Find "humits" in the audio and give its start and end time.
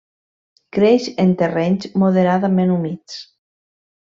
2.77-3.21